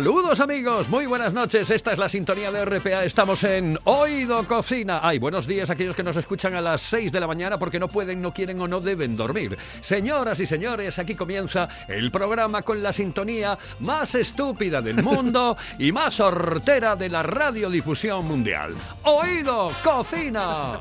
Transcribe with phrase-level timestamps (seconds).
[0.00, 1.70] Saludos amigos, muy buenas noches.
[1.70, 3.04] Esta es la sintonía de RPA.
[3.04, 5.00] Estamos en Oído Cocina.
[5.02, 7.78] Ay, buenos días a aquellos que nos escuchan a las 6 de la mañana porque
[7.78, 9.58] no pueden, no quieren o no deben dormir.
[9.82, 15.92] Señoras y señores, aquí comienza el programa con la sintonía más estúpida del mundo y
[15.92, 18.72] más hortera de la radiodifusión mundial.
[19.04, 20.80] Oído Cocina.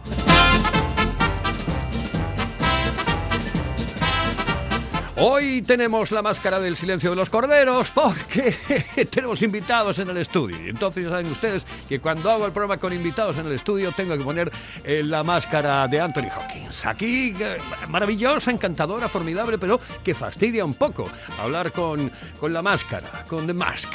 [5.22, 8.55] Hoy tenemos la máscara del silencio de los corderos porque
[9.12, 10.55] tenemos invitados en el estudio.
[10.58, 14.18] Entonces ya saben ustedes que cuando hago el programa con invitados en el estudio tengo
[14.18, 14.50] que poner
[14.82, 16.86] eh, la máscara de Anthony Hawkins.
[16.86, 17.58] Aquí, eh,
[17.90, 22.09] maravillosa, encantadora, formidable, pero que fastidia un poco hablar con,
[22.40, 23.90] con la máscara, con The Mask.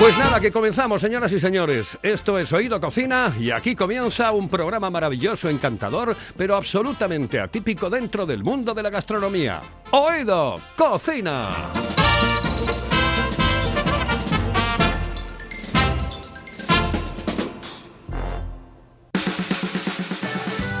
[0.00, 1.98] Pues nada, que comenzamos, señoras y señores.
[2.02, 8.24] Esto es Oído Cocina y aquí comienza un programa maravilloso, encantador, pero absolutamente atípico dentro
[8.24, 9.60] del mundo de la gastronomía.
[9.90, 11.50] Oído Cocina.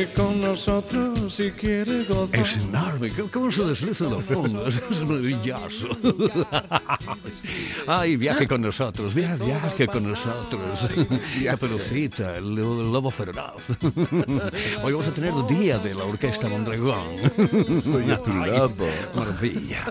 [0.00, 2.40] Viaje con nosotros si quiere gozar.
[2.40, 4.74] Es enorme, ¿Cómo- ¿cómo se desliza los fondos?
[4.90, 5.88] Es maravilloso.
[7.86, 10.88] Ay, viaje con nosotros, via- viaje con nosotros.
[11.44, 13.62] Caperucita, el, el lobo feroz.
[14.82, 17.16] Hoy vamos a tener el día de la Orquesta Mondragón.
[17.82, 18.88] Soy tu lobo.
[19.14, 19.84] Maravilla.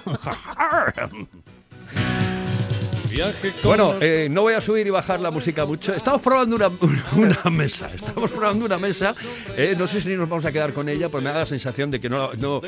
[3.64, 5.94] Bueno, eh, no voy a subir y bajar la música mucho.
[5.94, 7.90] Estamos probando una, mesa.
[7.94, 9.14] Estamos probando una mesa.
[9.58, 11.92] eh, no sé si nos vamos a quedar con ella, pues me da la sensación
[11.92, 12.32] de que no.
[12.38, 12.62] no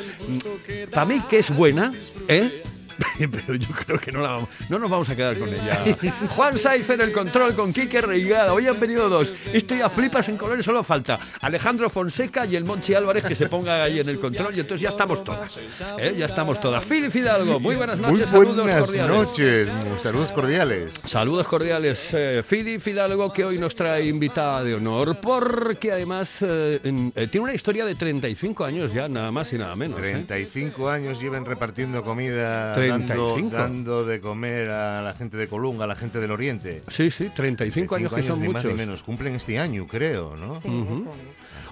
[0.92, 1.92] para mí que es buena,
[2.28, 2.64] ¿eh?
[3.20, 5.84] Pero yo creo que no, la vamos- no nos vamos a quedar con ella.
[6.36, 8.54] Juan Saiz en el control con Quique Reigada.
[8.54, 9.34] Hoy han venido dos.
[9.54, 13.48] Estoy a flipas en colores, solo falta Alejandro Fonseca y el Monchi Álvarez que se
[13.48, 14.56] ponga ahí en el control.
[14.56, 15.52] Y entonces ya estamos todas.
[16.00, 16.16] ¿eh?
[16.18, 16.84] Ya estamos todas.
[16.84, 18.30] Fili Fidalgo, muy buenas Muy noches.
[18.30, 19.16] saludos buenas cordiales.
[19.16, 19.68] noches,
[20.04, 20.92] saludos cordiales.
[21.06, 26.80] Saludos cordiales, eh, Fili Fidalgo, que hoy nos trae invitada de honor, porque además eh,
[27.16, 29.98] eh, tiene una historia de 35 años ya, nada más y nada menos.
[30.00, 30.12] ¿eh?
[30.28, 33.50] 35 años llevan repartiendo comida, 35.
[33.50, 36.82] dando, dando de comer a la gente de Colunga, a la gente del Oriente.
[36.90, 38.78] Sí, sí, 35 años que son ni más ni muchos.
[38.78, 39.04] menos.
[39.04, 40.60] Cumplen este año, creo, ¿no?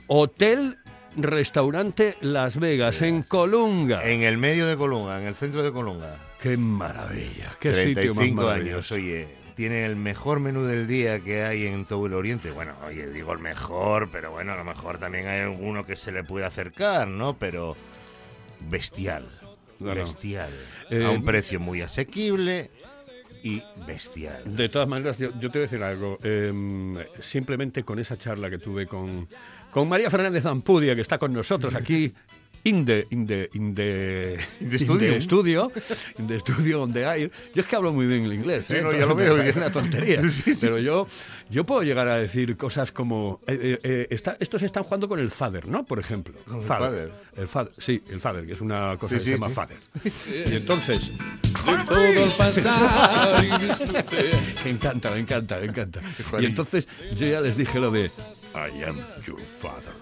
[0.07, 0.77] Hotel,
[1.17, 4.03] restaurante Las Vegas, en Colunga.
[4.03, 6.15] En el medio de Colunga, en el centro de Colunga.
[6.41, 9.39] Qué maravilla, qué sitio más 35 años, oye.
[9.55, 12.49] Tiene el mejor menú del día que hay en todo el Oriente.
[12.49, 16.13] Bueno, oye, digo el mejor, pero bueno, a lo mejor también hay alguno que se
[16.13, 17.33] le puede acercar, ¿no?
[17.33, 17.75] Pero
[18.69, 19.25] bestial.
[19.79, 20.51] Bestial.
[20.89, 22.71] Eh, a un precio muy asequible
[23.43, 24.55] y bestial.
[24.55, 26.17] De todas maneras, yo, yo te voy a decir algo.
[26.23, 29.27] em, simplemente con esa charla que tuve con,
[29.71, 32.11] con María Fernández Ampudia, que está con nosotros aquí.
[32.65, 35.13] In the, in the, in the, In the studio.
[35.13, 35.71] estudio,
[36.17, 37.31] in the studio donde hay.
[37.55, 38.65] Yo es que hablo muy bien el inglés.
[38.67, 38.81] Sí, ¿eh?
[38.81, 39.37] no, ya lo veo.
[39.41, 40.21] Es una tontería.
[40.59, 41.07] Pero yo,
[41.49, 43.39] yo puedo llegar a decir cosas como.
[43.47, 45.85] eh, eh, eh, está- estos están jugando con el Father, ¿no?
[45.85, 46.33] Por ejemplo.
[46.53, 47.11] el Father.
[47.37, 49.53] El Father, sí, el Father, que es una cosa Sí, que sí, se llama sí.
[49.53, 49.77] Father.
[50.51, 51.11] Y entonces.
[51.17, 53.49] de todo el pasar y.
[54.65, 56.01] Me encanta, me encanta, me encanta.
[56.41, 58.05] Y entonces yo ya les dije lo de
[58.53, 59.93] I am your father.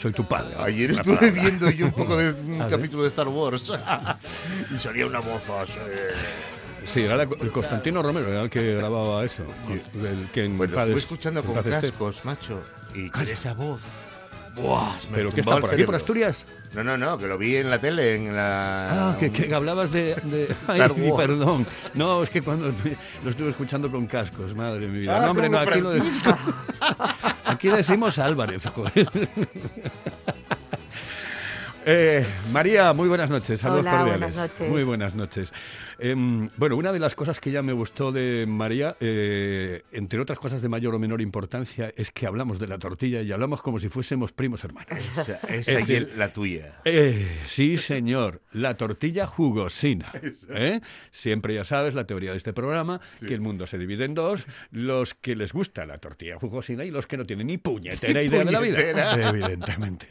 [0.00, 0.54] Soy tu padre.
[0.58, 1.42] Ayer estuve palabra.
[1.42, 3.72] viendo yo un poco de un capítulo de Star Wars
[4.74, 5.72] y salía una moza así.
[6.86, 9.42] Sí, era el Constantino Romero, era el que grababa eso.
[9.68, 12.62] El que en paz estuve escuchando con cascos, macho.
[12.94, 13.80] Y con esa voz.
[14.56, 15.94] Buah, me ¿Pero qué está por aquí, por.
[15.94, 16.46] Asturias?
[16.74, 19.10] No, no, no, que lo vi en la tele, en la...
[19.10, 20.16] Ah, que, que hablabas de...
[20.66, 20.80] ay,
[21.16, 21.66] perdón.
[21.94, 22.72] No, es que cuando
[23.22, 25.16] lo estuve escuchando con cascos, madre vida.
[25.18, 26.02] Ah, no, hombre, no, aquí, lo de-
[27.44, 29.08] aquí decimos Álvarez, joder.
[31.88, 34.18] Eh, María, muy buenas noches, saludos Hola, cordiales.
[34.20, 34.68] buenas noches.
[34.68, 35.52] Muy buenas noches.
[36.00, 40.36] Em, bueno, una de las cosas que ya me gustó de María, eh, entre otras
[40.40, 43.78] cosas de mayor o menor importancia, es que hablamos de la tortilla y hablamos como
[43.78, 44.88] si fuésemos primos hermanos.
[44.98, 46.72] Esa, esa Es y decir, el- la tuya.
[46.84, 48.42] Eh, sí, señor.
[48.50, 50.10] La tortilla jugosina.
[50.56, 50.80] ¿eh?
[51.12, 54.44] Siempre ya sabes la teoría de este programa, que el mundo se divide en dos,
[54.72, 58.44] los que les gusta la tortilla jugosina y los que no tienen ni puñetera idea
[58.44, 58.74] de la vida.
[58.76, 59.28] puñetera.
[59.28, 60.08] Evidentemente.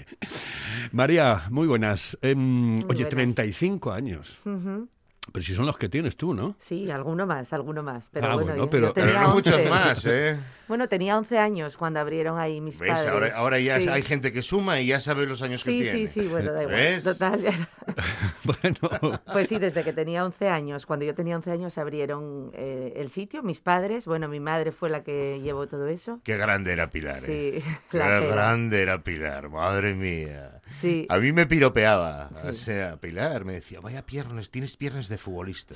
[0.93, 2.17] María, muy buenas.
[2.21, 3.09] Em, oye, buenas.
[3.09, 4.37] 35 años.
[4.45, 4.87] Ujú.
[5.33, 6.55] Pero si son los que tienes tú, ¿no?
[6.61, 8.07] Sí, alguno más, alguno más.
[8.11, 9.69] Pero Ah, bueno, bueno, yo- pero- yo Pero tenía no muchos 11.
[9.69, 10.39] más, ¿eh?
[10.67, 12.89] Bueno, tenía 11 años cuando abrieron ahí mis ¿Ves?
[12.91, 13.07] padres.
[13.11, 13.87] Ahora, ahora ya Sí.
[13.89, 16.07] hay gente que suma y ya sabe los años que Sí, tiene.
[16.07, 16.75] sí, sí, bueno, da igual.
[16.75, 17.03] ¿Ves?
[17.03, 17.43] Total.
[18.43, 20.85] Bueno, Pues sí, desde que tenía 11 años.
[20.85, 24.05] Cuando yo tenía 11 años abrieron eh, el sitio, mis padres.
[24.05, 26.19] Bueno, mi madre fue la que llevó todo eso.
[26.23, 27.61] Qué grande era Pilar, ¿eh?
[27.61, 30.61] Sí, Qué grande era Pilar, madre mía.
[30.71, 31.05] Sí.
[31.09, 32.29] A mí me piropeaba.
[32.43, 32.65] O Sí.
[32.65, 35.75] sea, Pilar me decía, vaya piernas, tienes piernas de futbolista.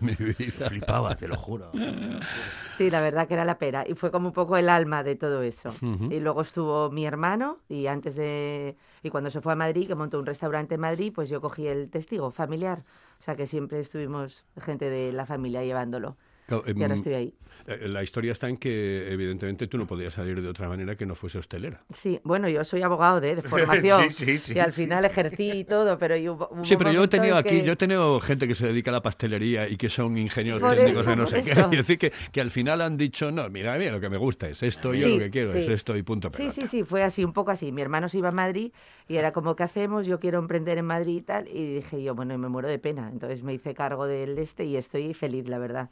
[0.00, 0.68] mi vida.
[0.68, 1.70] Flipaba, te lo juro.
[2.76, 3.84] Sí, la verdad que era la pera.
[3.88, 5.74] Y fue como un poco el alma de todo eso.
[6.10, 8.76] Y luego estuvo mi hermano y antes de...
[9.02, 11.66] Y cuando se fue a Madrid, que montó un restaurante en Madrid, pues yo cogí
[11.66, 12.84] el testigo familiar.
[13.20, 16.16] O sea que siempre estuvimos gente de la familia llevándolo.
[16.48, 17.34] Claro, Y ahora em, estoy ahí.
[17.66, 21.06] eh, La historia está en que, evidentemente, tú no podías salir de otra manera que
[21.06, 21.80] no fuese hostelera.
[21.94, 24.10] Sí, bueno, yo soy abogado de, de formación.
[24.10, 24.82] Sí, sí, sí, y al sí.
[24.86, 27.64] final ejercí y todo, pero yo, hubo Sí, pero yo he tenido en aquí, que-
[27.64, 30.72] yo he tenido gente que se dedica a la pastelería y que son ingenieros Por
[30.74, 31.52] técnicos eso, de no sé qué.
[31.72, 34.48] Y decir que, que al final han dicho, no, mira, mira, lo que me gusta
[34.48, 35.72] es esto, yo Sí, lo que quiero es sí.
[35.72, 36.54] esto y punto Sí, pelota.
[36.54, 37.72] sí, sí, fue así, un poco así.
[37.72, 38.72] Mi hermano se iba a Madrid
[39.08, 40.06] y era como, ¿qué hacemos?
[40.06, 41.48] Yo quiero emprender en Madrid y tal.
[41.48, 43.08] Y dije yo, bueno, me muero de pena.
[43.12, 45.90] Entonces me hice cargo del este y estoy feliz, la verdad.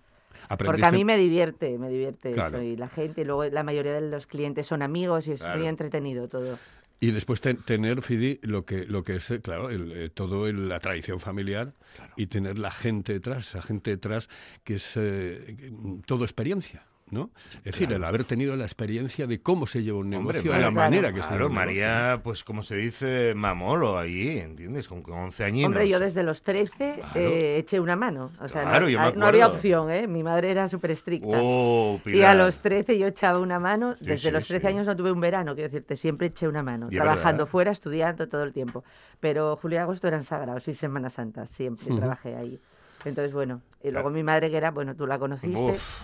[0.58, 2.58] Porque a mí me divierte, me divierte Claro.
[2.58, 2.62] eso.
[2.66, 5.58] Y la gente, y luego la mayoría de los clientes son amigos y es Claro.
[5.58, 6.58] muy entretenido todo.
[6.98, 10.46] Y después te- tener, Fidi, lo que, lo que es, eh, claro, el, eh, todo
[10.46, 11.74] el- la tradición familiar
[12.16, 14.30] y tener la gente detrás, esa gente detrás
[14.64, 17.30] que es eh, mm, todo experiencia, ¿no?
[17.58, 20.56] Es decir, el haber tenido la experiencia de cómo se lleva un Hombre, negocio, de
[20.58, 20.72] la claro.
[20.74, 21.82] manera que se lleva Claro, un negocio.
[21.82, 24.88] María, pues como se dice, mamolo allí, ¿entiendes?
[24.88, 25.68] Con, con 11 añinos.
[25.68, 27.10] Hombre, yo desde los 13 Claro.
[27.14, 28.30] eh, eché una mano.
[28.40, 30.06] O sea, Claro, no, yo me ah, no había opción, ¿eh?
[30.08, 31.38] Mi madre era súper estricta.
[31.40, 33.94] Oh, Y a los 13 yo echaba una mano.
[33.98, 34.66] Sí, Desde sí, los 13 sí.
[34.74, 36.88] años no tuve un verano, quiero decirte, siempre eché una mano.
[36.90, 37.50] Y trabajando verdad.
[37.52, 38.82] fuera, estudiando todo el tiempo.
[39.20, 42.58] Pero julio y agosto eran sagrados y Semana Santa, siempre trabajé ahí.
[43.04, 43.62] Entonces, bueno.
[43.82, 44.10] Y luego Claro.
[44.10, 46.02] mi madre, que era, bueno, tú la conociste, Uf,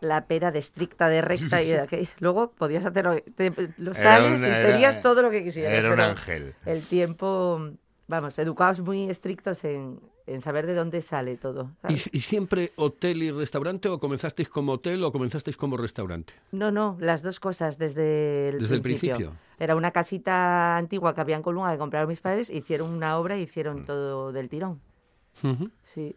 [0.00, 2.08] la pera de estricta, de recta y de aquello.
[2.20, 5.42] Luego podías hacer lo, te- lo Era sales una- y era- pedías todo lo que
[5.44, 5.72] quisieras.
[5.74, 6.54] era un ángel.
[6.66, 7.70] El tiempo,
[8.06, 11.70] vamos, educados muy estrictos en, en saber de dónde sale todo.
[11.88, 12.10] ¿Y, ¿sabes?
[12.12, 16.34] y siempre hotel y restaurante o comenzasteis como hotel o comenzasteis como restaurante?
[16.52, 19.16] No, no, las dos cosas desde el Desde el principio.
[19.16, 19.40] principio.
[19.58, 23.36] Era una casita antigua que había en Colunga que compraron mis padres, hicieron una obra
[23.36, 23.42] y Mm.
[23.42, 24.80] hicieron todo del tirón.
[25.94, 26.14] Sí.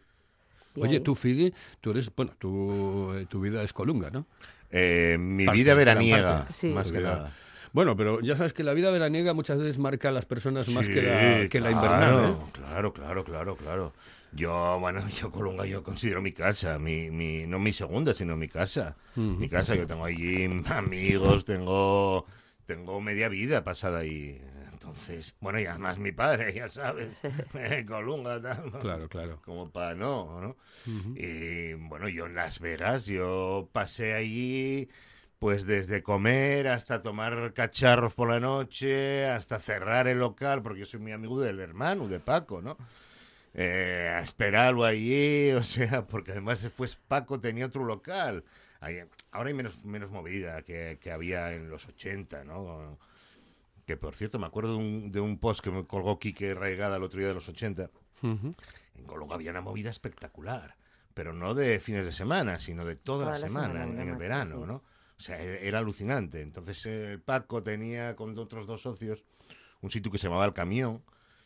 [0.75, 4.25] Oye, tú, Fidi, tú eres, bueno, tu, eh, tu vida es colunga, ¿no?
[4.71, 6.47] Eh, mi Parte, vida veraniega.
[6.59, 6.67] Sí.
[6.67, 7.33] más que nada.
[7.73, 10.85] Bueno, pero ya sabes que la vida veraniega muchas veces marca a las personas más
[10.87, 12.29] Sí, que la, que la claro, invernal.
[12.31, 12.35] ¿eh?
[12.53, 13.93] Claro, claro, claro, claro.
[14.33, 18.47] Yo, bueno, yo Colunga yo considero mi casa, mi, mi, no mi segunda, sino mi
[18.47, 18.95] casa.
[19.15, 22.25] Mi casa, yo tengo allí amigos, tengo,
[22.65, 24.41] tengo media vida pasada ahí.
[24.81, 27.09] Entonces, bueno, y además mi padre, ya sabes,
[27.53, 28.79] eh, Colunga, tal, ¿no?
[28.79, 29.39] Claro, claro.
[29.45, 30.57] como para no, ¿no?
[30.87, 31.13] Ujú.
[31.15, 34.89] Y bueno, yo en Las Vegas, yo pasé allí,
[35.37, 40.85] pues desde comer hasta tomar cacharros por la noche, hasta cerrar el local, porque yo
[40.87, 42.75] soy muy amigo del hermano, de Paco, ¿no?
[43.53, 48.43] Eh, a esperarlo allí, o sea, porque además después Paco tenía otro local.
[48.79, 52.97] Ahí- ahora hay menos, menos movida que, que había en los 80, ¿no?
[53.85, 56.97] Que por cierto, me acuerdo de un, de un post que me colgó Quique Raigada
[56.97, 57.89] el otro día de los 80.
[58.21, 58.53] Ujú.
[58.95, 60.75] En Colunga había una movida espectacular,
[61.13, 64.09] pero no de fines de semana, sino de toda, la, Toda la semana, semana, en,
[64.09, 64.67] el verano, sí.
[64.67, 64.75] ¿no?
[64.75, 66.41] O sea, e- era alucinante.
[66.41, 69.23] Entonces el Paco tenía con otros dos socios
[69.81, 71.03] un sitio que se llamaba El Camión,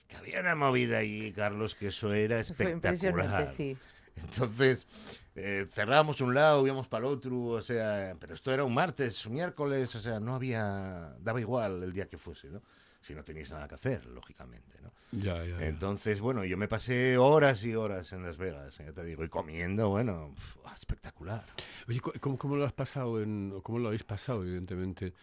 [0.08, 2.76] que había una movida ahí, Carlos, que eso era Fue espectacular.
[2.76, 3.78] impresionante, sí.
[4.24, 4.88] Entonces,
[5.36, 9.26] eh, cerrábamos un lado, íbamos para el otro, o sea, pero esto era un martes,
[9.26, 12.62] un miércoles, o sea, no había, daba igual el día que fuese, ¿no?
[13.02, 14.92] Si no teníais nada que hacer, lógicamente, ¿no?
[15.12, 15.68] Ya, ya, ya.
[15.68, 19.30] Entonces, bueno, yo me pasé horas y horas en Las Vegas, ya te digo, y
[19.30, 21.46] comiendo, bueno, pf, espectacular.
[21.88, 23.22] Oye, ¿cu- ¿cómo, cómo lo has pasado?
[23.22, 25.14] En, o ¿Cómo lo habéis pasado, evidentemente?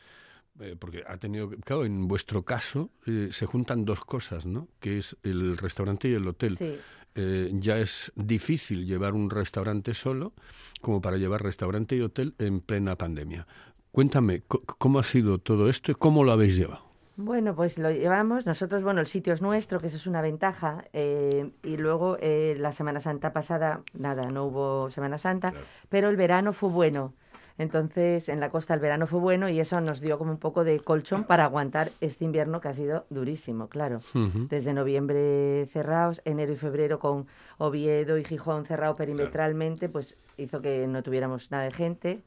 [0.60, 4.68] Eh, porque ha tenido, claro, en vuestro caso eh, se juntan dos cosas, ¿no?
[4.78, 6.58] Que es el restaurante y el hotel.
[6.58, 6.78] Sí.
[7.14, 10.32] Eh, ya es difícil llevar un restaurante solo
[10.80, 13.46] como para llevar restaurante y hotel en plena pandemia.
[13.90, 16.90] Cuéntame, ¿cómo ha sido todo esto y cómo lo habéis llevado?
[17.16, 18.46] Bueno, pues lo llevamos.
[18.46, 20.86] Nosotros, bueno, el sitio es nuestro, que eso es una ventaja.
[20.94, 25.66] eh, y luego eh, la Semana Santa pasada, nada, no hubo Semana Santa, Claro.
[25.90, 27.12] pero el verano fue bueno.
[27.58, 30.64] Entonces, en la costa el verano fue bueno y eso nos dio como un poco
[30.64, 34.00] de colchón para aguantar este invierno que ha sido durísimo, claro.
[34.48, 37.26] Desde noviembre cerrados, enero y febrero con
[37.58, 42.22] Oviedo y Gijón cerrado perimetralmente, pues hizo que no tuviéramos nada de gente.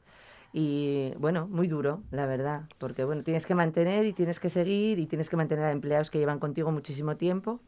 [0.52, 4.98] Y bueno, muy duro, la verdad, porque bueno, tienes que mantener y tienes que seguir
[4.98, 7.60] y tienes que mantener a empleados que llevan contigo muchísimo tiempo.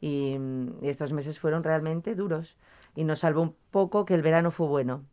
[0.00, 2.56] Y, mm, y estos meses fueron realmente duros.
[2.96, 5.04] Y nos salvó un poco que el verano fue bueno.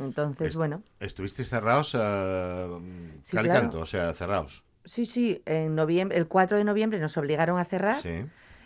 [0.00, 2.66] Entonces, Es- bueno, Estuvisteis cerrados a
[3.24, 3.60] Sí, cal y claro.
[3.62, 4.64] canto, o sea, cerrados.
[4.84, 7.96] sí, sí, en noviembre, el 4 de noviembre nos obligaron a cerrar.
[8.00, 8.24] Sí.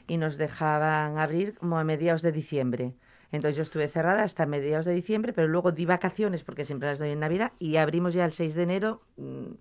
[0.08, 2.92] y nos dejaban abrir como a mediados de diciembre.
[3.30, 6.98] Entonces yo estuve cerrada hasta mediados de diciembre, pero luego di vacaciones porque siempre las
[6.98, 9.52] doy en Navidad y abrimos ya el 6 de enero mm,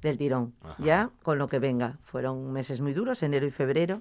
[0.00, 0.76] del tirón, Ajá.
[0.82, 1.98] ya con lo que venga.
[2.04, 4.00] Fueron meses muy duros, enero y febrero.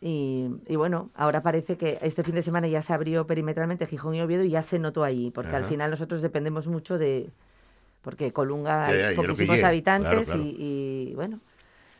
[0.00, 4.14] Y, y bueno, ahora parece que este fin de semana ya se abrió perimetralmente Gijón
[4.14, 7.30] y Oviedo y ya se notó allí, porque al final nosotros dependemos mucho de...
[8.02, 10.40] Porque Colunga Ya, ya, hay poquísimos habitantes claro, claro.
[10.42, 11.40] Y, y, bueno,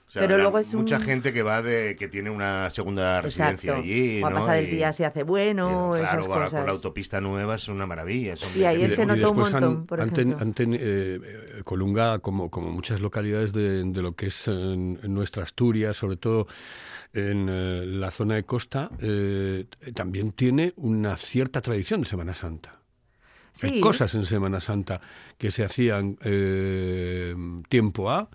[0.06, 3.23] O sea, Pero luego es mucha un- gente que va de que tiene una segunda
[3.23, 3.83] residencia exacto.
[3.88, 4.37] allí, o a ¿no?
[4.40, 6.52] pasar el Y- día si hace bueno, y, claro, esas cosas.
[6.52, 8.37] con la autopista nueva es una maravilla.
[8.37, 10.47] son Y ayer se notó un han- montón, por han ten- ejemplo.
[10.47, 14.99] han ten- eh, eh, Colunga, como, como muchas localidades de, de lo que es en,
[15.02, 16.49] en nuestra Asturias, sobre todo
[17.14, 22.80] en eh, la zona de costa, eh, también tiene una cierta tradición de Semana Santa.
[23.62, 25.00] Hay cosas en Semana Santa
[25.38, 27.35] que se hacían eh,
[27.68, 28.28] tiempo A.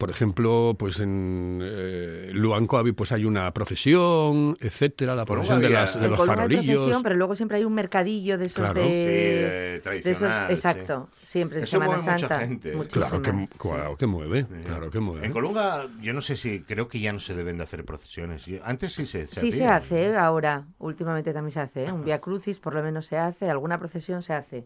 [0.00, 6.00] Por ejemplo, pues en eh, Luancoavi pues hay una procesión, etcétera, la procesión de, las,
[6.00, 6.64] de los farolillos.
[6.76, 8.80] procesión, pero luego siempre hay un mercadillo de esos Claro.
[8.80, 10.46] de, Sí, eh, de esos- tradicional.
[10.48, 10.54] sí.
[10.54, 12.38] exacto, siempre en Eso Semana mueve mucha Santa.
[12.46, 12.72] gente.
[12.90, 14.54] Claro que, claro que mueve, Sí.
[14.64, 15.26] claro que mueve.
[15.26, 18.46] En Colunga, yo no sé si, creo que ya no se deben de hacer procesiones.
[18.46, 21.92] Yo- antes sí se, se Sí se hace ahora, últimamente también se hace, ¿eh?
[21.92, 24.64] un Via Crucis por lo menos se hace, alguna procesión se hace,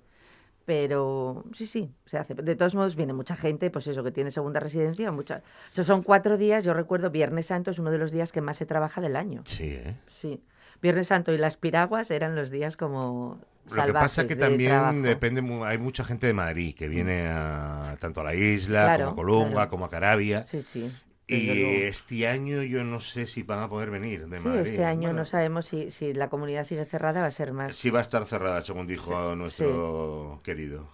[0.65, 2.35] pero sí, sí, se hace.
[2.35, 5.43] De todos modos viene mucha gente, pues eso, que tiene segunda residencia, mucha...
[5.73, 8.57] Esos son cuatro días, yo recuerdo, Viernes Santo es uno de los días que más
[8.57, 9.95] se trabaja del año, Sí, ¿eh?
[10.21, 10.43] sí.
[10.83, 13.41] Viernes Santo y las piraguas eran los días como
[13.71, 14.99] Lo que pasa es que también trabajo.
[15.01, 19.13] depende, hay mucha gente de Madrid que viene a, tanto a la isla, Claro, como
[19.13, 19.71] a Colunga, claro.
[19.71, 20.45] como a Carabia.
[20.45, 20.93] Sí, sí.
[21.27, 21.49] Y
[21.85, 24.67] este año yo no sé si van a poder venir de Sí, Madrid.
[24.73, 27.77] este año Bueno, no sabemos si, si la comunidad sigue cerrada, va a ser más.
[27.77, 30.87] Sí va a estar cerrada, según dijo nuestro querido.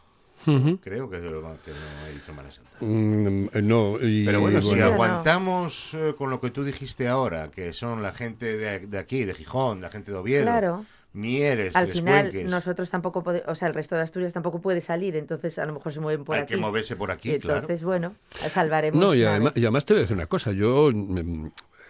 [0.83, 2.71] Creo que, lo va- que no hay Semana Santa.
[2.81, 4.87] Mm, no, y, Pero bueno, si bueno.
[4.87, 9.25] aguantamos eh, con lo que tú dijiste ahora, que son la gente de, de aquí,
[9.25, 13.49] de Gijón, la gente de Oviedo, Claro, Mieres, al Les final Cuenques, nosotros tampoco podemos,
[13.49, 16.25] o sea, el resto de Asturias tampoco puede salir, entonces a lo mejor se mueven
[16.25, 16.55] por hay aquí.
[16.55, 17.85] que moverse por aquí, Y entonces, claro.
[17.85, 18.15] bueno,
[18.51, 19.01] salvaremos.
[19.01, 21.47] No, y además, y además te voy a decir una cosa, yo mm,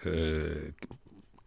[0.06, 0.72] eh,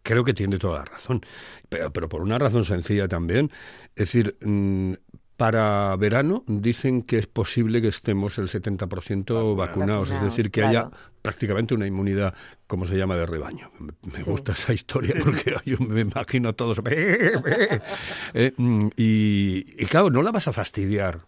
[0.04, 1.22] creo que tiene toda la razón,
[1.70, 3.50] pero, pero por una razón sencilla también.
[3.96, 4.94] Es decir, mm,
[5.38, 10.62] para verano dicen que es posible que estemos el 70% vacunados, Vacunados, es decir, que
[10.62, 10.70] claro.
[10.70, 10.90] haya
[11.22, 12.34] prácticamente una inmunidad,
[12.68, 13.72] como se llama, de rebaño.
[13.80, 14.24] Me, Sí.
[14.24, 16.80] gusta esa historia porque yo me imagino a todos.
[18.34, 21.20] Eh, mm, y, y claro, no la vas a fastidiar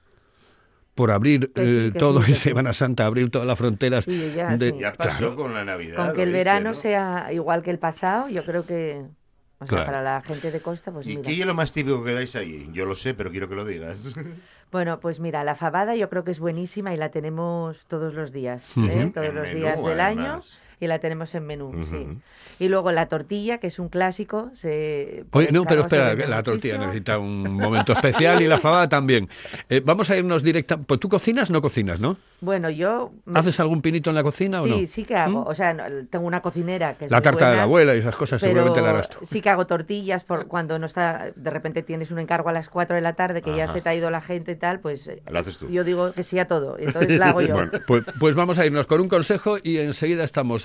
[0.94, 2.44] por abrir Que sí, eh, todo sí, en sí.
[2.50, 4.06] Semana Santa, abrir todas las fronteras.
[4.06, 4.78] Sí, ya, de- sí.
[4.80, 5.36] Ya pasó claro.
[5.36, 5.98] con la Navidad.
[5.98, 6.76] Con lo que el viste, verano ¿no?
[6.76, 9.04] sea igual que el pasado, yo creo que,
[9.60, 9.86] o sea, Claro.
[9.86, 11.22] para la gente de costa, pues ¿Y mira.
[11.24, 12.68] qué es lo más típico que dais allí?
[12.74, 13.98] Yo lo sé, pero quiero que lo digas.
[14.72, 18.34] Bueno, pues mira, la fabada yo creo que es buenísima y la tenemos todos los
[18.34, 18.62] días.
[18.76, 19.10] ¿eh?
[19.14, 20.60] todos los menú, días del año además.
[20.80, 21.96] Y la tenemos en menú, sí.
[21.96, 22.20] Ujú.
[22.60, 24.50] Y luego la tortilla, que es un clásico.
[24.56, 29.28] Se, Oye, no, pero espera, la tortilla necesita un momento especial y la fabada también.
[29.70, 30.78] Eh, vamos a irnos directa.
[30.78, 32.16] Pues tú cocinas, no cocinas, ¿no?
[32.42, 33.12] Bueno, yo...
[33.26, 34.88] me- ¿Haces algún pinito en la cocina o Sí, no?
[34.88, 35.42] sí que hago.
[35.44, 35.48] ¿Mm?
[35.48, 35.76] O sea,
[36.10, 38.40] tengo una cocinera que es La muy tarta de buena, la abuela y esas cosas
[38.40, 39.20] pero seguramente la harás tú.
[39.26, 41.28] sí que hago tortillas por cuando no está...
[41.36, 43.74] De repente tienes un encargo a las 4 de la tarde que ya Ajá.
[43.74, 45.08] se te ha ido la gente y tal, pues...
[45.08, 45.68] eh, Lo haces tú.
[45.70, 47.54] Yo digo que sí a todo, entonces la hago yo.
[47.56, 50.65] Bueno, pues, pues vamos a irnos con un consejo y enseguida estamos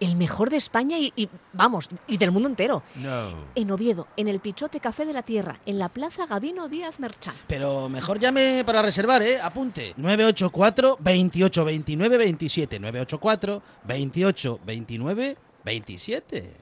[0.00, 2.82] El mejor de España y, y, vamos, y del mundo entero.
[2.96, 3.32] No.
[3.54, 7.34] En Oviedo, en el Pichote Café de la Tierra, en la Plaza Gabino Díaz Merchán.
[7.46, 9.40] Pero mejor llame para reservar, ¿eh?
[9.40, 9.94] Apunte.
[9.96, 12.80] 984 28 29 27.
[12.80, 16.56] 984 28 29 27.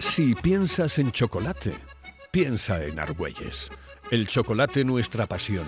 [0.00, 1.72] Si piensas en chocolate,
[2.30, 3.70] piensa en Argüelles.
[4.10, 5.64] El chocolate nuestra pasión.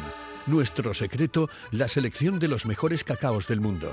[0.46, 3.92] Nuestro secreto, la selección de los mejores cacaos del mundo.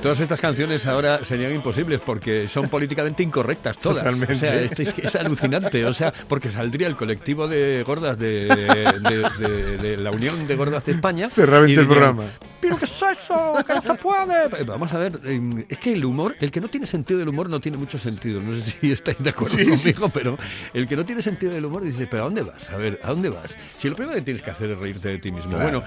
[0.00, 3.98] Todas estas canciones ahora serían imposibles porque son políticamente incorrectas todas.
[4.04, 4.34] Totalmente.
[4.34, 5.84] O sea, es, es alucinante.
[5.84, 10.56] O sea, porque saldría el colectivo de gordas de, de- de- de la Unión de
[10.56, 11.28] Gordas de España.
[11.34, 12.24] Cerramente el programa.
[12.60, 12.90] ¿Pero qué es
[13.28, 13.64] eso?
[13.66, 14.64] ¡Que no se puede!
[14.64, 17.48] Vamos a ver, eh, es que el humor, el que no tiene sentido del humor
[17.48, 18.40] no tiene mucho sentido.
[18.40, 19.92] No sé si estáis de acuerdo Sí, sí.
[19.94, 20.38] conmigo, pero
[20.74, 22.70] el que no tiene sentido del humor dice, ¿pero a dónde vas?
[22.70, 23.56] A ver, ¿a dónde vas?
[23.78, 25.52] Si lo primero que tienes que hacer es reírte de ti mismo.
[25.52, 25.80] Claro.
[25.80, 25.84] Bueno,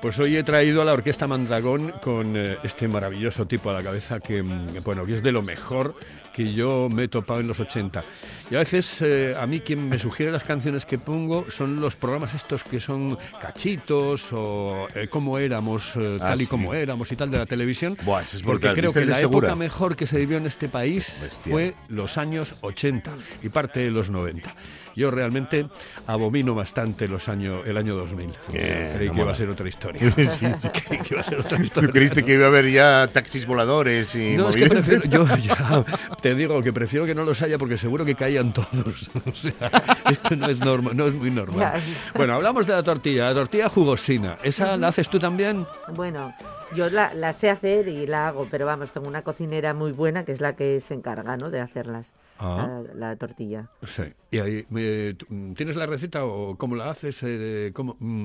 [0.00, 3.82] pues hoy he traído a la Orquesta Mandragón con eh, este maravilloso tipo a la
[3.82, 5.94] cabeza que, mm, bueno, que es de lo mejor
[6.32, 8.02] que yo me he topado en los 80.
[8.50, 11.96] Y a veces eh, a mí quien me sugiere las canciones que pongo son los
[11.96, 16.46] programas estos que son cachitos o eh, cómo éramos, eh, Ah, tal y sí.
[16.50, 17.96] como éramos y tal de la televisión.
[18.04, 18.74] Buah, es porque brutal.
[18.74, 19.48] creo ¿Viste que la Segura?
[19.48, 21.52] época mejor que se vivió en este país Bestia.
[21.52, 23.10] fue los años 80
[23.42, 24.54] y parte de los 90.
[24.94, 25.66] Yo realmente
[26.06, 28.26] abomino bastante los años, el año 2000.
[28.52, 30.02] Bien, Creí no que iba a ser otra historia.
[30.16, 30.46] Sí, sí.
[30.86, 31.90] Creí que iba a ser otra ¿Tú historia.
[31.90, 34.86] creíste que iba a haber ya taxis voladores y No, es que movidas?
[34.86, 35.84] prefiero, yo ya
[36.22, 39.10] te digo que prefiero que no los haya porque seguro que caían todos.
[39.26, 39.70] O sea,
[40.10, 41.80] esto no es normal, no es muy normal.
[42.14, 44.38] Bueno, hablamos de la tortilla, la tortilla jugosina.
[44.42, 45.66] ¿Esa la haces tú también?
[45.94, 46.34] Bueno,
[46.74, 50.24] yo la, la sé hacer y la hago, pero vamos, tengo una cocinera muy buena
[50.24, 51.50] que es la que se encarga, ¿no?
[51.50, 52.80] De hacerlas, Ah.
[52.94, 53.66] la, la tortilla.
[53.84, 54.02] Sí.
[54.30, 55.14] ¿Y ahí, eh,
[55.54, 57.18] tienes la receta o cómo la haces?
[57.22, 58.24] Eh, cómo, mm,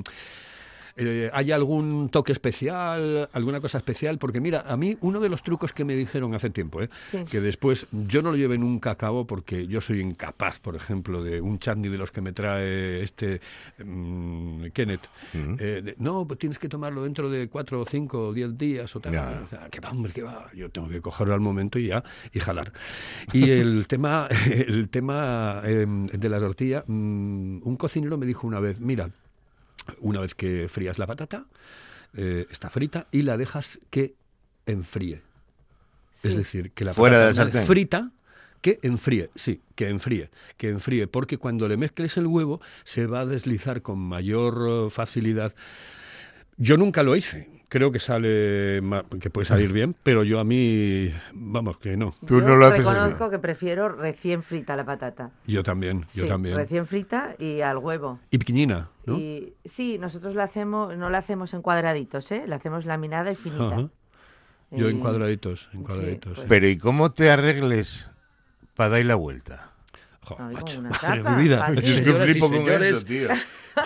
[0.98, 4.18] eh, ¿Hay algún toque especial, alguna cosa especial?
[4.18, 6.90] Porque mira, a mí uno de los trucos que me dijeron hace tiempo, ¿eh?
[7.10, 7.18] Sí.
[7.30, 11.22] que después yo no lo llevé nunca a cabo porque yo soy incapaz, por ejemplo,
[11.22, 13.40] de un chutney de los que me trae este
[13.78, 15.08] mm, Kenneth.
[15.34, 18.94] Eh, de, no, pues tienes que tomarlo dentro de cuatro o cinco o diez días
[18.96, 19.12] o tal.
[19.12, 19.42] Ya.
[19.44, 20.50] O sea, que va, hombre, que va.
[20.54, 22.72] Yo tengo que cogerlo al momento y ya, y jalar.
[23.32, 28.60] Y el tema, el tema eh, de la tortilla, mm, un cocinero me dijo una
[28.60, 29.10] vez, mira,
[30.00, 31.46] una vez que frías la patata,
[32.14, 34.14] eh, está frita y la dejas que
[34.66, 35.22] enfríe.
[36.22, 37.66] Es decir, que la Fuera de la patata vez sartén.
[37.66, 38.10] frita
[38.60, 43.20] que enfríe, sí, que enfríe, que enfríe, porque cuando le mezcles el huevo se va
[43.20, 45.54] a deslizar con mayor eh, facilidad.
[46.56, 47.57] Yo nunca lo hice.
[47.70, 52.14] Creo que sale ma- que puede salir bien, pero yo a mí vamos que no.
[52.26, 52.94] Tú yo no lo haces así.
[52.98, 55.32] reconozco que prefiero recién frita la patata.
[55.46, 56.56] Yo también, yo Sí, también.
[56.56, 58.20] Recién frita y al huevo.
[58.30, 59.18] Y pequeñina, ¿no?
[59.18, 62.44] Y sí, nosotros la hacemos, no la hacemos en cuadraditos, ¿eh?
[62.46, 63.66] La hacemos laminada y finita.
[63.66, 63.88] Ajá.
[64.70, 66.34] Yo en cuadraditos, en sí, cuadraditos.
[66.36, 66.46] pues-.
[66.48, 68.10] Pero ¿y cómo te arregles
[68.76, 69.72] para dar la vuelta?
[70.24, 71.74] Jo, Ay, con macho, una madre mi vida.
[71.74, 73.28] Yo Señoras y flipo con señores, eso, tío.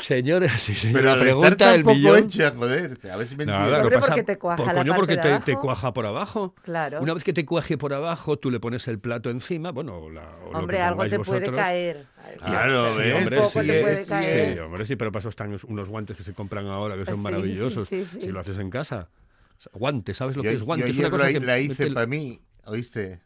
[0.01, 2.19] Señores, y Pero señora, al pregunta estar el tan poco millón.
[2.19, 5.17] hecha, joder, a ver si me pasa- porque te cuaja por la coño, parte porque
[5.17, 5.61] de te, te abajo.
[5.67, 6.55] cuaja por abajo.
[6.63, 7.01] Claro.
[7.03, 10.29] Una vez que te cuaje por abajo, tú le pones el plato encima, bueno, la,
[10.47, 11.57] o lo Hombre, que algo te puede vosotros.
[11.57, 12.07] caer.
[12.39, 13.15] Claro, Sí, ¿ves?
[13.17, 14.55] hombre, sí, te puede sí, caer.
[14.55, 17.17] sí, hombre, sí, pero para eso están unos- guantes que se compran ahora que son
[17.17, 17.89] Sí, maravillosos.
[17.89, 18.21] sí, sí, sí.
[18.23, 19.09] Si lo haces en casa.
[19.73, 20.87] Guantes, ¿sabes lo Yo, que es guante?
[20.87, 23.21] yo es una cosa la, que la hice para mí, ¿oíste?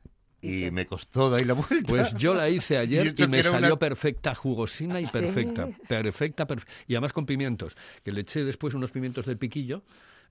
[0.46, 1.88] Y me costó dar la vuelta.
[1.88, 5.66] Pues yo la hice ayer y, me salió una- perfecta, jugosina y perfecta.
[5.66, 5.76] Sí.
[5.88, 7.76] Perfecta, perfe- Y además con pimientos.
[8.04, 9.82] Que le eché después unos pimientos del piquillo.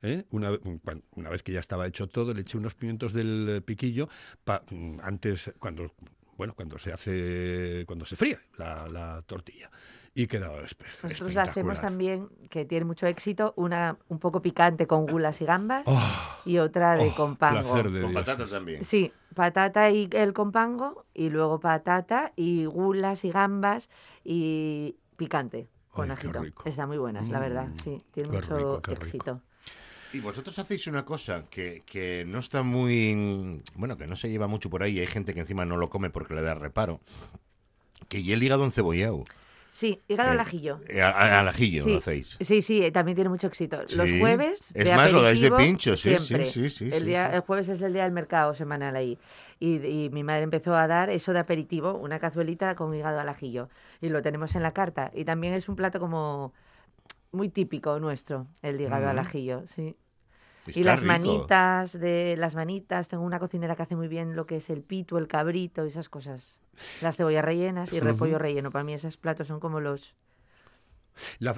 [0.01, 0.23] ¿eh?
[0.31, 0.51] Una,
[1.15, 4.09] una vez que ya estaba hecho todo, le eché unos pimientos del eh, piquillo
[4.43, 5.91] pa- mm, antes, cuando
[6.37, 9.69] bueno, cuando se hace, cuando se fríe la, la tortilla.
[10.17, 10.61] Y quedaba
[11.03, 15.83] Nosotros hacemos también, que tiene mucho éxito, una un poco picante con gulas y gambas
[15.85, 16.01] Oh,
[16.45, 17.59] y otra de oh, compango.
[17.61, 18.23] placer de Con Dios.
[18.23, 18.85] patatas también.
[18.85, 23.89] Sí, patata y el compango y luego patata y gulas y gambas
[24.23, 26.41] y picante con Ay, ajito.
[26.63, 27.67] Está muy buenas, la verdad.
[27.67, 29.03] Mm, Sí, tiene qué mucho rico, qué rico.
[29.05, 29.41] éxito.
[30.13, 33.61] Y vosotros hacéis una cosa que, que no está muy...
[33.75, 34.97] Bueno, que no se lleva mucho por ahí.
[34.97, 37.01] Hay gente que encima no lo come porque le da reparo.
[38.07, 39.25] Que y el hígado encebollado.
[39.75, 40.77] Sí, hígado al Eh, ajillo.
[40.87, 42.37] Eh, Al ajillo Sí, lo hacéis.
[42.39, 43.81] Sí, sí, eh, también tiene mucho éxito.
[43.81, 44.19] Los Sí.
[44.19, 44.71] jueves.
[44.73, 46.49] Es de más, lo dais de pincho, sí, sí, siempre.
[46.49, 49.19] sí, sí, El, día, el jueves es el día del mercado semanal ahí.
[49.59, 53.27] Y, y mi madre empezó a dar eso de aperitivo, una cazuelita con hígado al
[53.27, 53.67] ajillo.
[53.99, 55.11] Y lo tenemos en la carta.
[55.13, 56.53] Y también es un plato como
[57.33, 59.19] muy típico nuestro, el hígado al Mm.
[59.19, 59.97] ajillo, sí.
[60.67, 61.07] Está y las rico.
[61.13, 64.81] manitas de las manitas, tengo una cocinera que hace muy bien lo que es el
[64.81, 66.59] pito, el cabrito, esas cosas.
[67.01, 68.71] Las cebollas rellenas y el repollo relleno.
[68.71, 70.13] Para mí esos platos son como los
[71.39, 71.55] La,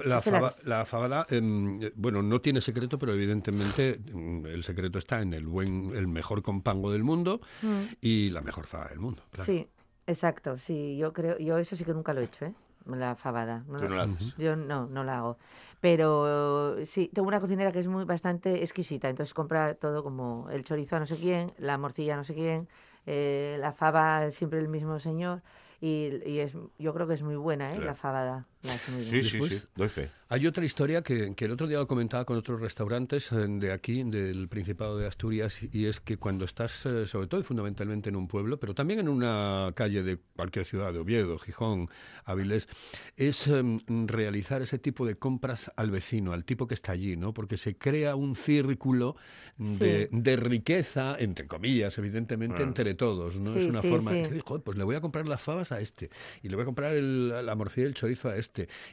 [0.64, 5.34] la, fabada, em, eh, bueno, no tiene secreto, pero evidentemente mm, el secreto está en
[5.34, 7.82] el buen, el mejor compango del mundo Mm.
[8.00, 9.22] y la mejor fava del mundo.
[9.32, 9.52] claro.
[9.52, 9.66] Sí,
[10.06, 10.58] exacto.
[10.58, 12.54] Sí, yo creo, yo eso sí que nunca lo he hecho, ¿eh?
[12.88, 13.64] La fabada.
[13.66, 14.34] Tú no la haces.
[14.36, 15.38] Yo no, no la hago.
[15.80, 20.64] Pero sí, tengo una cocinera que es muy bastante exquisita, entonces compra todo como el
[20.64, 22.68] chorizo a no sé quién, la morcilla a no sé quién,
[23.06, 25.40] eh, la fava siempre el mismo señor
[25.80, 27.76] y, y es, yo creo que es muy buena, ¿eh?
[27.76, 27.86] Claro.
[27.86, 28.46] La fabada.
[28.62, 28.78] Bien.
[29.04, 30.10] Sí, sí, sí, doy fe.
[30.30, 33.72] Hay otra historia que, que el otro día lo comentaba con otros restaurantes eh, de
[33.72, 38.10] aquí, del Principado de Asturias, y es que cuando estás, eh, sobre todo y fundamentalmente
[38.10, 41.88] en un pueblo, pero también en una calle de cualquier ciudad, de Oviedo, Gijón,
[42.26, 42.68] Avilés,
[43.16, 47.32] es em, realizar ese tipo de compras al vecino, al tipo que está allí, ¿no?
[47.32, 49.16] Porque se crea un círculo
[49.56, 52.66] de, de riqueza, entre comillas, evidentemente, Ah.
[52.66, 53.56] entre todos, ¿no?
[53.56, 54.22] es una sí, forma sí.
[54.34, 56.10] de, "Joder, pues le voy a comprar las fabas a este,
[56.42, 58.47] y le voy a comprar el- la morcilla y el chorizo a este,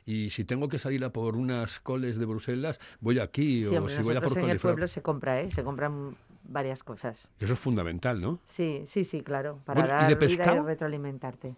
[0.05, 3.77] y si tengo que salir a por unas coles de Bruselas, voy aquí, Sí, o
[3.79, 5.51] hombre, si voy a por en el pueblo se compra, ¿eh?
[5.51, 7.27] Se compran varias cosas.
[7.39, 8.39] Eso es fundamental, ¿no?
[8.55, 10.63] Sí, sí, sí, claro, para Bueno, ¿y dar de vida y pescado?
[10.65, 11.55] retroalimentarte.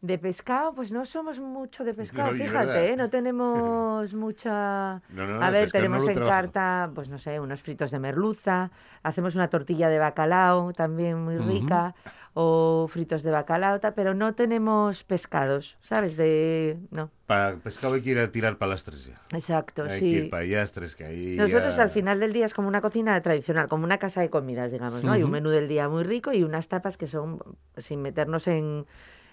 [0.00, 2.90] De pescado, pues no somos mucho de pescado, Oye, fíjate.
[2.92, 2.96] ¿eh?
[2.96, 5.00] No tenemos mucha...
[5.10, 6.30] No, no, A ver, pescado no tenemos en trabajo.
[6.34, 8.70] carta, pues no sé, unos fritos de merluza,
[9.04, 11.94] hacemos una tortilla de bacalao también muy rica,
[12.34, 16.16] o fritos de bacalao, pero no tenemos pescados, ¿sabes?
[16.16, 16.78] De...
[16.90, 19.20] No, Para pescado hay que ir a tirar palastras ya.
[19.32, 20.10] exacto, Hay sí.
[20.10, 22.80] que ir para allastres, que ahí Nosotros ya- al final del día es como una
[22.80, 25.12] cocina tradicional, como una casa de comidas, digamos, ¿no?
[25.12, 27.40] Hay un menú del día muy rico y unas tapas que son,
[27.78, 28.86] sin meternos en,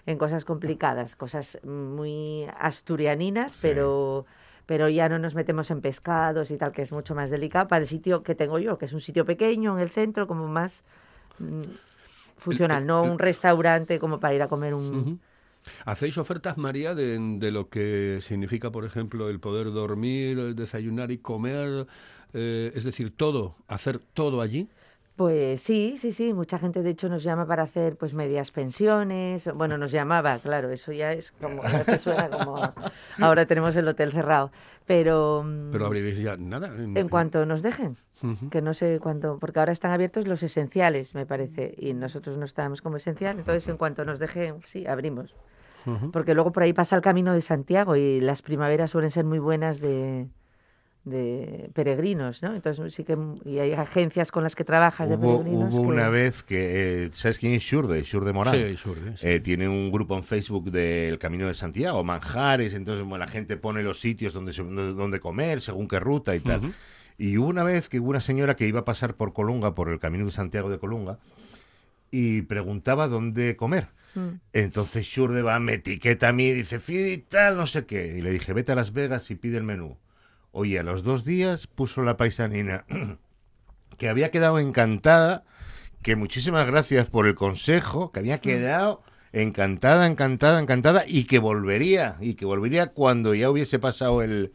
[0.06, 4.26] en cosas complicadas, cosas muy asturianinas, pero,
[4.66, 7.82] pero ya no nos metemos en pescados y tal, que es mucho más delicado para
[7.82, 10.82] el sitio que tengo yo, que es un sitio pequeño en el centro, como más
[12.40, 15.20] mm, funcional, no un restaurante como para ir a comer un...
[15.84, 21.10] ¿Hacéis ofertas, María, de, de lo que significa, por ejemplo, el poder dormir, el desayunar
[21.10, 21.86] y comer?
[22.32, 24.68] Eh, es decir, todo, hacer todo allí.
[25.16, 29.46] Pues sí, sí, sí, mucha gente de hecho nos llama para hacer pues medias pensiones,
[29.58, 32.56] bueno, nos llamaba, claro, eso ya es como, ya te suena como,
[33.20, 34.50] ahora tenemos el hotel cerrado,
[34.86, 36.68] pero, mm, Pero abriréis ya nada.
[36.74, 37.98] en cuanto nos dejen,
[38.50, 42.44] Que no sé cuánto, porque ahora están abiertos los esenciales, me parece, y nosotros no
[42.44, 45.34] estábamos como esencial, entonces en cuanto nos dejen, sí, abrimos,
[46.12, 49.38] porque luego por ahí pasa el camino de Santiago y las primaveras suelen ser muy
[49.38, 50.26] buenas de
[51.04, 52.54] de peregrinos, ¿no?
[52.54, 55.88] Entonces sí que y hay agencias con las que trabajas de Hubo, peregrinos hubo que-
[55.88, 58.02] una vez que, eh, ¿sabes quién es Shurde?
[58.02, 58.54] Shurde Morán.
[58.54, 59.26] Sí, Shurde, sí.
[59.26, 63.56] Eh, tiene un grupo en Facebook del Camino de Santiago, Manjares, entonces bueno, la gente
[63.56, 66.60] pone los sitios donde, se- donde comer, según qué ruta y tal.
[67.20, 69.90] Y hubo una vez que hubo una señora que iba a pasar por Colunga, por
[69.90, 71.18] el Camino de Santiago de Colunga,
[72.10, 73.88] y preguntaba dónde comer.
[74.14, 74.40] Mm.
[74.54, 78.16] Entonces Shurde va, me etiqueta a mí y dice, Fidi, tal, no sé qué.
[78.16, 79.98] Y le dije, vete a Las Vegas y pide el menú.
[80.50, 82.86] Oye, a los dos días puso la paisanina
[83.98, 85.44] que había quedado encantada,
[86.00, 89.02] que muchísimas gracias por el consejo, que había quedado
[89.34, 94.54] encantada, encantada, encantada, y que volvería, y que volvería cuando ya hubiese pasado el,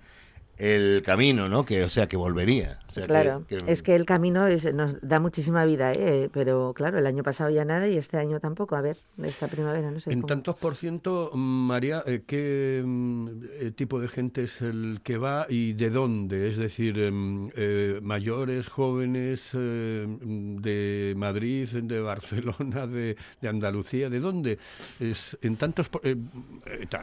[0.58, 1.64] el camino, ¿no?
[1.64, 2.80] Que, o sea, que volvería.
[2.88, 6.30] O sea, que- Claro, que- es que el camino es- nos da muchísima vida, ¿eh?
[6.32, 8.76] pero claro, el año pasado ya nada y este año tampoco.
[8.76, 10.12] A ver, esta primavera, no sé.
[10.14, 13.28] En cómo- tantos por ciento, María, eh, ¿qué mm,
[13.60, 16.48] eh, tipo de gente es el que va y de dónde?
[16.48, 24.20] Es decir, em, eh, mayores, jóvenes, eh, de Madrid, de Barcelona, de, de Andalucía, ¿de
[24.20, 24.58] dónde?
[25.00, 26.02] Es en tantos, por-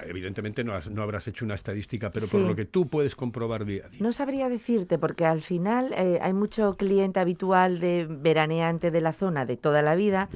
[0.06, 2.46] evidentemente no, has- no habrás hecho una estadística, pero por Sí.
[2.48, 4.00] lo que tú puedes comprobar día a día.
[4.00, 9.12] No sabría decirte, porque al final eh, hay mucho cliente habitual de veraneante de la
[9.12, 10.28] zona de toda la vida,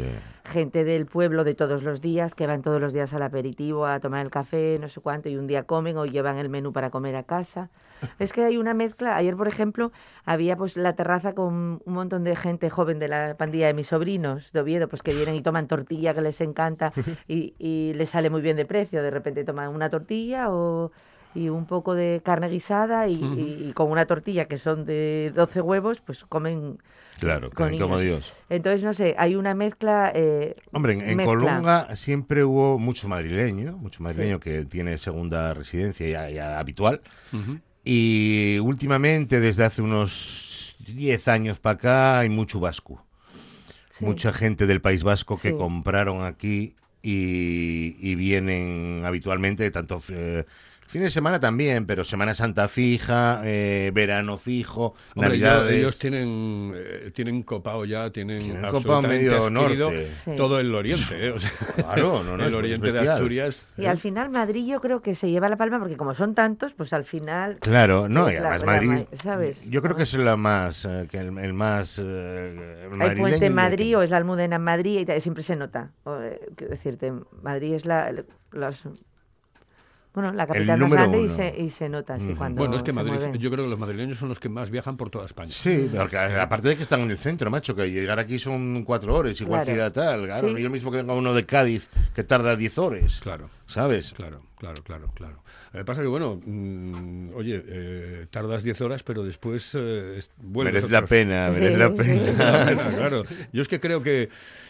[0.45, 4.01] gente del pueblo de todos los días, que van todos los días al aperitivo a
[4.01, 6.90] tomar el café, no sé cuánto, y un día comen o llevan el menú para
[6.90, 7.71] comer a casa.
[8.19, 9.16] Es que hay una mezcla.
[9.16, 9.90] Ayer, por ejemplo,
[10.25, 13.88] había pues la terraza con un montón de gente joven de la pandilla de mis
[13.88, 16.92] sobrinos de Oviedo, pues que vienen y toman tortilla que les encanta
[17.29, 19.03] y, y les sale muy bien de precio.
[19.03, 20.90] De repente toman una tortilla o
[21.37, 26.01] y un poco de carne guisada y, con una tortilla que son de 12 huevos,
[26.01, 26.79] pues comen
[27.20, 27.99] Claro, con comen como.
[27.99, 28.33] Dios.
[28.51, 30.12] Entonces, no sé, hay una mezcla.
[30.14, 31.25] eh, Hombre, en, en mezcla.
[31.27, 37.01] Colunga siempre hubo mucho madrileño, mucho madrileño que tiene segunda residencia ya, ya habitual.
[37.85, 43.03] Y últimamente, desde hace unos 10 años para acá, hay mucho vasco.
[44.01, 45.57] Mucha gente del País Vasco que Sí.
[45.57, 50.44] compraron aquí y, y vienen habitualmente, tanto eh,
[50.88, 55.72] fin de semana también, pero Semana Santa fija, eh, verano fijo, Hombre, ellos, Navidades.
[55.79, 60.11] ellos tienen, eh, tienen copado ya, tienen, Tienen copado absolutamente medio norte.
[60.37, 61.27] Todo el oriente.
[61.27, 61.31] ¿eh?
[61.33, 63.09] O sea, Claro, no, no, el es oriente de.
[63.09, 63.66] Asturias.
[63.77, 66.72] Y al final Madrid yo creo que se lleva la palma porque como son tantos,
[66.75, 67.59] pues al final...
[67.61, 69.62] Claro, no, y además la Madrid, ma- ¿sabes?
[69.68, 73.20] yo creo que es la más, eh, que el, el más eh, el Hay madrileño
[73.20, 75.90] puente en Madrid o es la Almudena en Madrid y siempre se nota.
[76.05, 78.12] O, eh, quiero decirte, Madrid es la...
[78.53, 78.85] las-
[80.16, 82.90] bueno, la capital más grande y se, y se nota así cuando Bueno, es que
[82.92, 83.35] Madrid, mueven.
[83.35, 85.52] yo creo que los madrileños son los que más viajan por toda España.
[85.52, 89.14] Sí, porque aparte de que están en el centro, macho, que llegar aquí son cuatro
[89.14, 89.66] horas, igual Claro.
[89.66, 90.24] que ir a tal.
[90.24, 90.52] Claro, Sí.
[90.55, 93.20] no es lo mismo que venga uno de Cádiz, que tarda diez horas.
[93.22, 93.50] Claro.
[93.68, 94.12] ¿Sabes?
[94.12, 95.42] Claro, claro, claro, claro.
[95.72, 100.88] Lo que pasa que, bueno, mm, oye, eh, tardas 10 horas, pero después eh, Merece
[100.88, 102.20] la pena, merece la Sí, sí.
[102.37, 102.88] pena.
[102.96, 103.22] claro.
[103.52, 104.29] Yo es que creo que,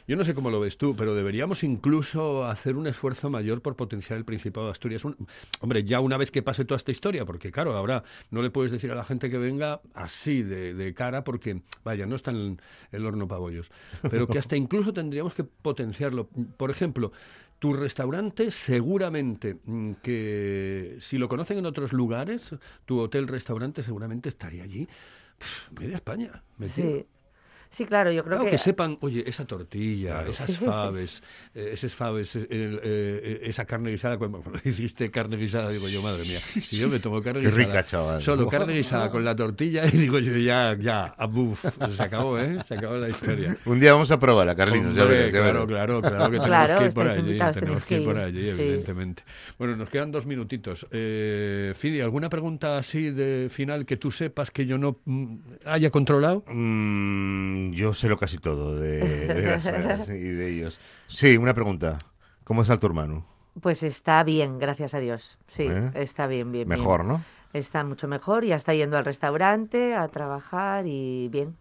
[0.09, 3.77] yo no sé cómo lo ves tú, pero deberíamos incluso hacer un esfuerzo mayor por
[3.77, 5.05] potenciar el Principado de Asturias.
[5.05, 5.17] Un-
[5.61, 8.73] hombre, ya una vez que pase toda esta historia, porque claro, ahora no le puedes
[8.73, 12.59] decir a la gente que venga así de, de cara, porque, vaya, no está en
[12.93, 13.71] el horno pabollos.
[14.11, 16.29] Pero que hasta incluso tendríamos que potenciarlo.
[16.57, 17.13] Por ejemplo,
[17.59, 24.65] tu restaurante seguramente mm, que si lo conocen en otros lugares, tu hotel-restaurante seguramente estaría
[24.65, 24.87] allí.
[25.39, 26.43] Pff, media España.
[26.59, 26.99] metido.
[26.99, 27.07] Sí.
[27.77, 28.59] Sí, claro, yo creo Claro, que, que...
[28.59, 31.23] sepan, oye, esa tortilla, esas faves,
[31.55, 35.87] eh, esos faves, eh, el, eh, esa carne guisada, cuando cuando hiciste carne guisada, digo
[35.89, 38.23] yo, madre mía, si yo me tomo carne Qué guisada, rica, chaval.
[38.23, 42.57] solo carne guisada con la tortilla, y digo yo, ya, ya, abuf, se acabó, ¿eh?
[42.67, 43.55] Se acabó la historia.
[43.67, 44.95] Un día vamos a probarla, Carlinos.
[44.95, 45.85] ya Hombre, verás, ya claro, verás.
[45.87, 48.49] claro, claro que tenemos Claro, que ir por allí, tenemos que ir por allí, sí.
[48.63, 49.23] evidentemente.
[49.59, 50.87] Bueno, nos quedan dos minutitos.
[50.91, 55.37] Eh, Fidi, ¿alguna pregunta así de final que tú sepas que yo no mm,
[55.67, 56.43] haya controlado?
[56.49, 58.99] Mm, yo sé lo casi todo de,
[59.29, 60.81] de las y de ellos.
[61.07, 61.99] Sí, una pregunta.
[62.45, 63.27] ¿Cómo está tu hermano?
[63.61, 65.39] Pues está bien, gracias a Dios.
[65.49, 65.91] Sí, ¿Eh?
[65.95, 66.69] está bien, bien.
[66.69, 66.81] bien.
[66.81, 67.25] Mejor, ¿no?
[67.53, 71.57] Está mucho mejor, ya está yendo al restaurante a trabajar y bien.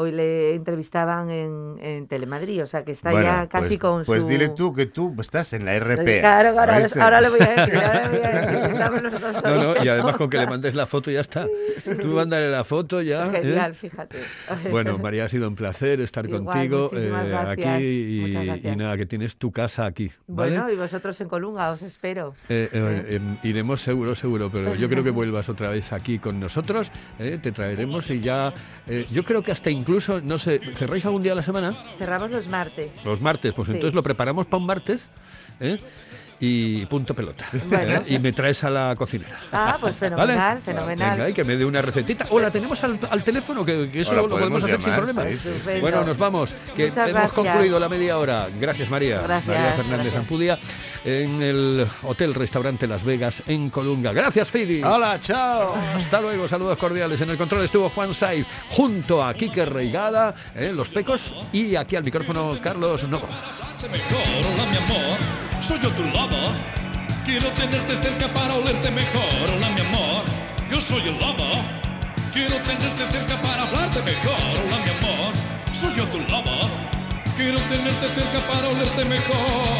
[0.00, 4.04] Hoy le entrevistaban en, en Telemadrid, o sea que está Bueno, ya casi pues, con
[4.04, 4.28] pues su...
[4.28, 6.20] dile tú que tú estás en la RP.
[6.20, 9.42] Claro, ahora, ahora le voy a decir, ahora le voy a decir que estamos nosotros
[9.42, 11.46] No, no, y además con que le mandes la foto ya está.
[12.00, 13.26] Tú mándale la foto ya.
[13.26, 13.42] ¿eh?
[13.42, 14.18] Genial, fíjate.
[14.70, 19.06] Bueno, María, ha sido un placer estar Igual, contigo eh, aquí y, y nada, que
[19.06, 20.12] tienes tu casa aquí.
[20.26, 20.52] ¿vale?
[20.52, 22.34] Bueno, y vosotros en Colunga, os espero.
[22.48, 26.38] Eh, eh, em, iremos seguro, seguro, pero yo creo que vuelvas otra vez aquí con
[26.38, 28.52] nosotros, eh, te traeremos y ya,
[28.86, 29.87] eh, yo creo que hasta incluso,
[30.22, 31.72] no sé, ¿cerráis algún día a la semana?
[31.98, 32.90] Cerramos los martes.
[33.04, 33.74] Los martes, pues Sí.
[33.74, 35.10] entonces lo preparamos para un martes
[35.60, 35.78] ¿eh?
[36.40, 37.46] Y punto pelota.
[37.68, 37.94] Bueno.
[37.96, 38.02] ¿eh?
[38.08, 39.38] Y me traes a la cocinera.
[39.52, 41.10] Ah, pues fenomenal, fenomenal.
[41.16, 42.26] Venga, y que me dé una recetita.
[42.30, 44.92] O la tenemos al, al teléfono, que, que eso Ahora lo, podemos podemos hacer sin
[44.94, 45.22] problema.
[45.24, 45.48] sí, sí.
[45.48, 45.80] Estupendo.
[45.80, 47.32] Bueno, nos vamos, que Muchas hemos gracias.
[47.32, 48.46] concluido la media hora.
[48.60, 49.20] Gracias, María.
[49.20, 50.22] Gracias, María Fernández gracias.
[50.24, 50.58] Ampudia,
[51.04, 54.12] en el Hotel Restaurante Las Vegas, en Colunga.
[54.12, 54.82] Gracias, Fidi.
[54.82, 55.74] Hola, chao.
[55.94, 57.20] Hasta luego, saludos cordiales.
[57.20, 61.96] En el control estuvo Juan Saiz, junto a Quique Reigada, eh, Los Pecos, y aquí
[61.96, 63.26] al micrófono Carlos Novo.
[65.68, 66.46] Soy yo tu lobo.
[67.26, 70.24] Quiero tenerte cerca para olerte mejor, hola mi amor,
[70.70, 71.50] yo soy el lobo.
[72.32, 75.32] Quiero tenerte cerca para hablarte mejor, hola mi amor,
[75.78, 76.56] soy yo tu lobo.
[77.36, 79.78] Quiero tenerte cerca para olerte mejor.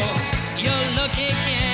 [0.59, 1.68] Y que quiero.